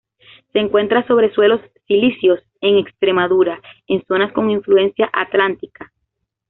Se 0.51 0.57
encuentra 0.57 1.05
sobre 1.05 1.31
suelos 1.31 1.61
silíceos, 1.87 2.39
en 2.59 2.77
Extremadura, 2.79 3.61
en 3.85 4.03
zonas 4.07 4.31
con 4.33 4.49
influencia 4.49 5.07
atlántica. 5.13 5.93